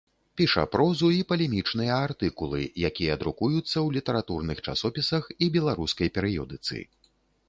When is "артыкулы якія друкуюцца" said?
2.05-3.83